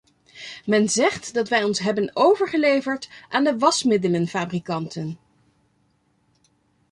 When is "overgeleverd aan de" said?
2.13-3.57